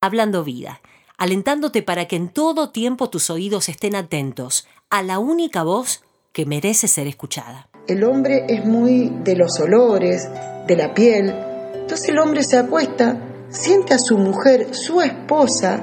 [0.00, 0.80] Hablando Vida,
[1.16, 6.46] alentándote para que en todo tiempo tus oídos estén atentos a la única voz que
[6.46, 7.68] merece ser escuchada.
[7.88, 10.28] El hombre es muy de los olores,
[10.68, 11.34] de la piel.
[11.74, 15.82] Entonces el hombre se acuesta, siente a su mujer, su esposa,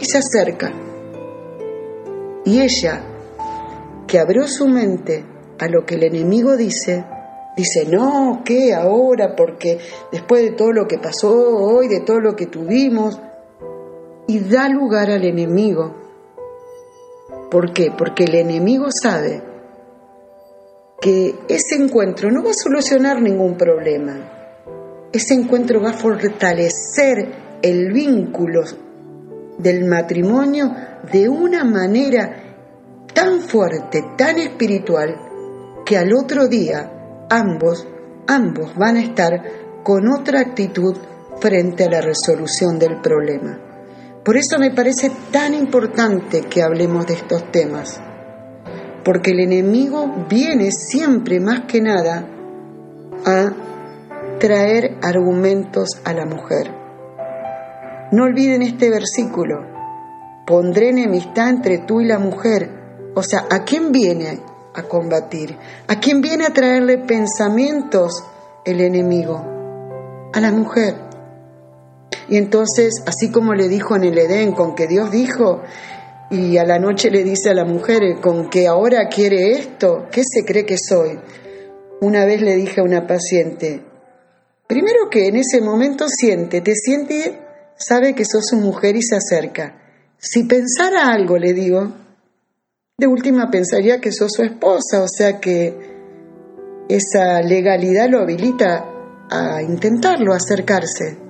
[0.00, 0.72] y se acerca.
[2.44, 3.04] Y ella,
[4.08, 5.24] que abrió su mente
[5.60, 7.04] a lo que el enemigo dice,
[7.56, 9.36] dice, no, ¿qué ahora?
[9.36, 9.78] Porque
[10.10, 13.20] después de todo lo que pasó hoy, de todo lo que tuvimos,
[14.28, 15.94] y da lugar al enemigo.
[17.50, 17.90] ¿Por qué?
[17.96, 19.42] Porque el enemigo sabe
[21.00, 24.60] que ese encuentro no va a solucionar ningún problema.
[25.10, 28.60] Ese encuentro va a fortalecer el vínculo
[29.56, 30.74] del matrimonio
[31.10, 35.16] de una manera tan fuerte, tan espiritual,
[35.86, 37.88] que al otro día ambos,
[38.26, 39.42] ambos van a estar
[39.82, 40.94] con otra actitud
[41.40, 43.67] frente a la resolución del problema.
[44.28, 47.98] Por eso me parece tan importante que hablemos de estos temas,
[49.02, 52.26] porque el enemigo viene siempre más que nada
[53.24, 53.52] a
[54.38, 56.70] traer argumentos a la mujer.
[58.12, 59.64] No olviden este versículo,
[60.46, 62.68] pondré enemistad entre tú y la mujer.
[63.14, 64.40] O sea, ¿a quién viene
[64.74, 65.56] a combatir?
[65.86, 68.22] ¿A quién viene a traerle pensamientos
[68.66, 69.42] el enemigo?
[70.34, 71.07] A la mujer.
[72.28, 75.62] Y entonces, así como le dijo en el Edén, con que Dios dijo,
[76.30, 80.22] y a la noche le dice a la mujer, con que ahora quiere esto, ¿qué
[80.24, 81.18] se cree que soy?
[82.00, 83.82] Una vez le dije a una paciente,
[84.66, 87.40] primero que en ese momento siente, te siente,
[87.76, 89.80] sabe que sos su mujer y se acerca.
[90.18, 91.92] Si pensara algo, le digo,
[92.98, 95.74] de última pensaría que sos su esposa, o sea que
[96.88, 98.84] esa legalidad lo habilita
[99.30, 101.27] a intentarlo, a acercarse.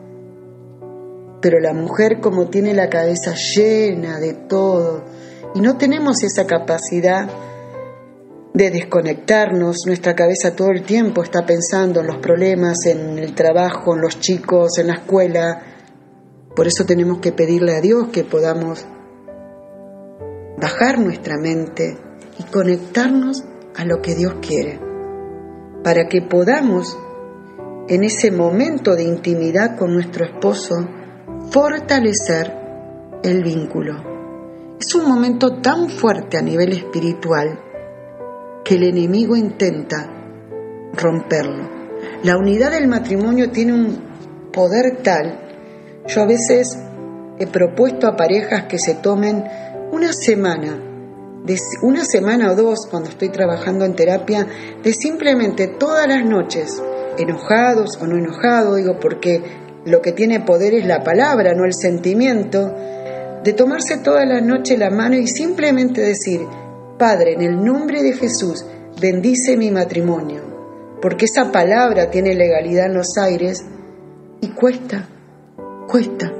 [1.41, 5.05] Pero la mujer como tiene la cabeza llena de todo
[5.55, 7.29] y no tenemos esa capacidad
[8.53, 13.95] de desconectarnos, nuestra cabeza todo el tiempo está pensando en los problemas, en el trabajo,
[13.95, 15.63] en los chicos, en la escuela.
[16.57, 18.85] Por eso tenemos que pedirle a Dios que podamos
[20.61, 21.97] bajar nuestra mente
[22.39, 23.45] y conectarnos
[23.77, 24.81] a lo que Dios quiere,
[25.85, 26.99] para que podamos
[27.89, 30.89] en ese momento de intimidad con nuestro esposo
[31.51, 32.53] fortalecer
[33.23, 34.77] el vínculo.
[34.81, 37.59] Es un momento tan fuerte a nivel espiritual
[38.65, 40.09] que el enemigo intenta
[40.95, 41.69] romperlo.
[42.23, 45.41] La unidad del matrimonio tiene un poder tal,
[46.07, 46.79] yo a veces
[47.39, 49.45] he propuesto a parejas que se tomen
[49.91, 50.83] una semana,
[51.83, 54.47] una semana o dos cuando estoy trabajando en terapia,
[54.83, 56.83] de simplemente todas las noches,
[57.19, 61.75] enojados o no enojados, digo, porque lo que tiene poder es la palabra, no el
[61.75, 62.75] sentimiento,
[63.43, 66.41] de tomarse toda la noche la mano y simplemente decir,
[66.99, 68.65] Padre, en el nombre de Jesús,
[69.01, 70.43] bendice mi matrimonio,
[71.01, 73.65] porque esa palabra tiene legalidad en los aires
[74.41, 75.09] y cuesta,
[75.89, 76.33] cuesta,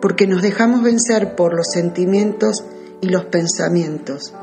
[0.00, 2.64] porque nos dejamos vencer por los sentimientos
[3.00, 4.34] y los pensamientos.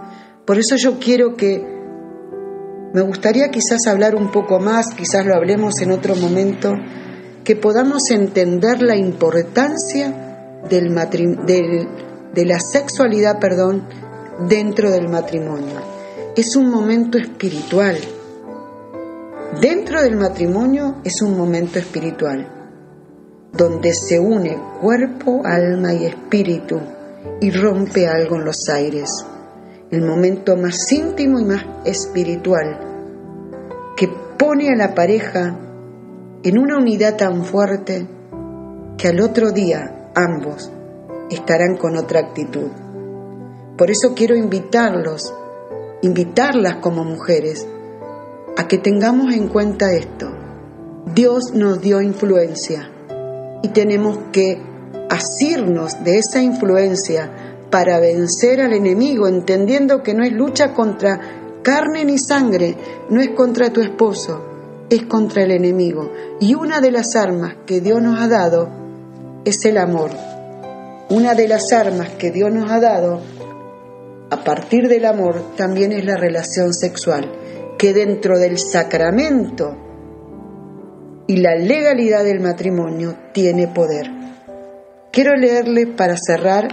[0.46, 1.66] Por eso yo quiero que,
[2.94, 6.74] me gustaría quizás hablar un poco más, quizás lo hablemos en otro momento,
[7.44, 10.90] que podamos entender la importancia del
[12.34, 13.84] de la sexualidad perdón,
[14.48, 15.80] dentro del matrimonio.
[16.36, 17.98] Es un momento espiritual.
[19.60, 22.48] Dentro del matrimonio es un momento espiritual,
[23.52, 26.80] donde se une cuerpo, alma y espíritu
[27.42, 29.10] y rompe algo en los aires.
[29.92, 32.80] El momento más íntimo y más espiritual
[33.98, 35.54] que pone a la pareja
[36.44, 38.08] en una unidad tan fuerte
[38.98, 40.72] que al otro día ambos
[41.30, 42.70] estarán con otra actitud.
[43.78, 45.34] Por eso quiero invitarlos,
[46.02, 47.68] invitarlas como mujeres,
[48.58, 50.32] a que tengamos en cuenta esto.
[51.14, 52.90] Dios nos dio influencia
[53.62, 54.62] y tenemos que
[55.10, 57.32] asirnos de esa influencia
[57.70, 61.20] para vencer al enemigo, entendiendo que no es lucha contra
[61.62, 62.76] carne ni sangre,
[63.10, 64.51] no es contra tu esposo,
[64.92, 66.12] es contra el enemigo.
[66.42, 68.70] Y una de las armas que Dios nos ha dado
[69.46, 70.12] es el amor.
[71.10, 73.22] Una de las armas que Dios nos ha dado
[74.30, 77.32] a partir del amor también es la relación sexual,
[77.78, 79.78] que dentro del sacramento
[81.26, 84.08] y la legalidad del matrimonio tiene poder.
[85.12, 86.68] Quiero leerle para cerrar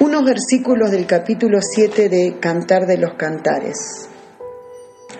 [0.00, 4.08] unos versículos del capítulo 7 de Cantar de los Cantares.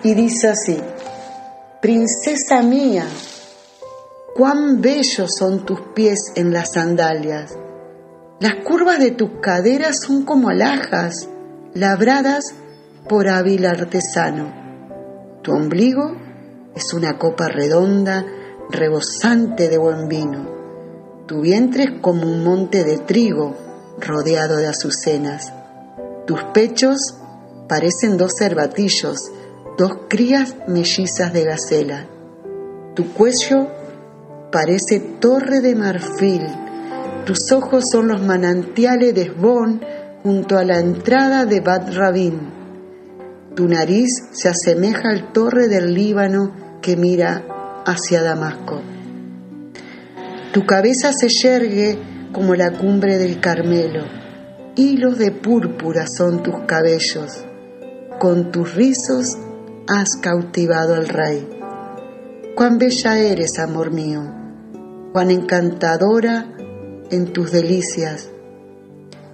[0.03, 0.77] Y dice así,
[1.83, 3.05] Princesa mía,
[4.37, 7.57] Cuán bellos son tus pies en las sandalias.
[8.39, 11.27] Las curvas de tus caderas son como alhajas
[11.73, 12.55] labradas
[13.09, 14.53] por hábil artesano.
[15.41, 16.15] Tu ombligo
[16.73, 18.25] es una copa redonda,
[18.69, 20.47] rebosante de buen vino.
[21.27, 23.57] Tu vientre es como un monte de trigo
[23.99, 25.51] rodeado de azucenas.
[26.25, 27.17] Tus pechos
[27.67, 29.33] parecen dos cervatillos,
[29.77, 32.07] dos crías mellizas de gacela.
[32.95, 33.67] Tu cuello
[34.51, 36.43] parece torre de marfil.
[37.25, 39.81] Tus ojos son los manantiales de Esbón
[40.21, 42.51] junto a la entrada de Bad Rabin.
[43.55, 47.43] Tu nariz se asemeja al torre del Líbano que mira
[47.85, 48.81] hacia Damasco.
[50.53, 51.97] Tu cabeza se yergue
[52.31, 54.03] como la cumbre del Carmelo.
[54.75, 57.45] Hilos de púrpura son tus cabellos.
[58.19, 59.37] Con tus rizos
[59.87, 61.47] has cautivado al rey.
[62.55, 64.21] Cuán bella eres, amor mío,
[65.11, 66.47] cuán encantadora
[67.11, 68.29] en tus delicias.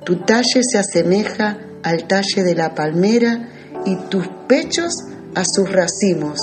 [0.05, 3.49] Tu talle se asemeja al talle de la palmera
[3.85, 4.93] y tus pechos
[5.35, 6.39] a sus racimos.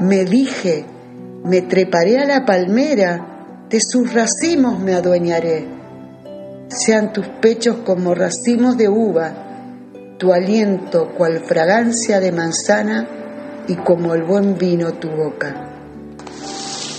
[0.00, 0.86] Me dije,
[1.44, 5.66] me treparé a la palmera, de sus racimos me adueñaré.
[6.68, 9.47] Sean tus pechos como racimos de uva,
[10.18, 13.08] tu aliento cual fragancia de manzana
[13.68, 15.64] y como el buen vino tu boca.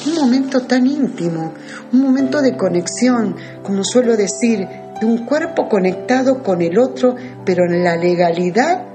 [0.07, 1.53] Un momento tan íntimo,
[1.91, 4.65] un momento de conexión, como suelo decir,
[4.99, 8.85] de un cuerpo conectado con el otro, pero en la legalidad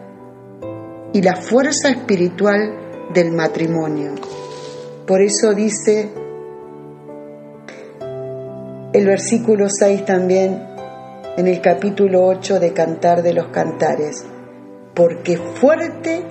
[1.12, 4.14] y la fuerza espiritual del matrimonio.
[5.06, 6.10] Por eso dice
[8.94, 10.73] el versículo 6 también
[11.36, 14.24] en el capítulo 8 de Cantar de los Cantares,
[14.94, 16.22] porque fuerte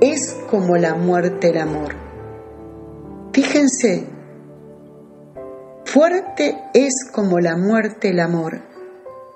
[0.00, 1.94] es como la muerte el amor.
[3.34, 4.06] Fíjense,
[5.84, 8.62] fuerte es como la muerte el amor.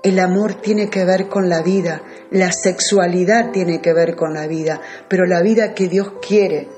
[0.02, 2.00] El amor tiene que ver con la vida,
[2.30, 6.68] la sexualidad tiene que ver con la vida, pero la vida que Dios quiere.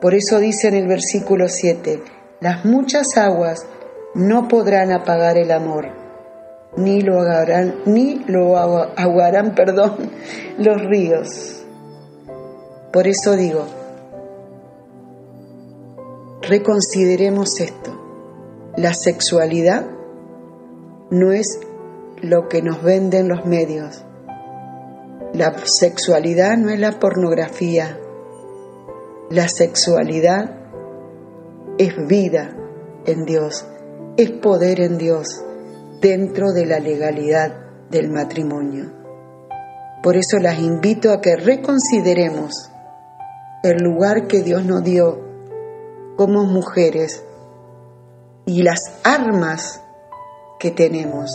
[0.00, 2.02] Por eso dice en el versículo 7,
[2.40, 3.66] las muchas aguas
[4.14, 6.03] no podrán apagar el amor,
[6.76, 10.10] ni lo ahogarán, ni lo ahogarán, perdón,
[10.58, 11.64] los ríos.
[12.92, 13.64] Por eso digo,
[16.42, 18.00] reconsideremos esto.
[18.76, 19.86] La sexualidad
[21.10, 21.60] no es
[22.22, 24.04] lo que nos venden los medios.
[25.32, 27.98] La sexualidad no es la pornografía.
[29.30, 30.56] La sexualidad
[31.78, 32.56] es vida
[33.06, 33.66] en Dios,
[34.16, 35.44] es poder en Dios
[36.04, 37.54] dentro de la legalidad
[37.88, 38.92] del matrimonio.
[40.02, 42.70] Por eso las invito a que reconsideremos
[43.62, 45.18] el lugar que Dios nos dio
[46.18, 47.24] como mujeres
[48.44, 49.80] y las armas
[50.58, 51.30] que tenemos.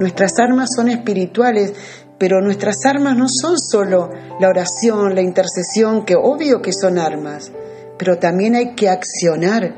[0.00, 1.74] Nuestras armas son espirituales,
[2.16, 4.08] pero nuestras armas no son solo
[4.40, 7.52] la oración, la intercesión, que obvio que son armas,
[7.98, 9.76] pero también hay que accionar.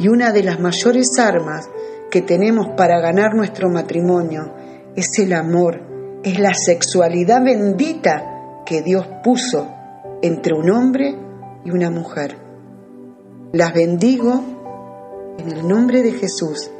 [0.00, 1.68] Y una de las mayores armas
[2.10, 4.54] que tenemos para ganar nuestro matrimonio
[4.96, 9.68] es el amor, es la sexualidad bendita que Dios puso
[10.22, 11.14] entre un hombre
[11.64, 12.36] y una mujer.
[13.52, 16.70] Las bendigo en el nombre de Jesús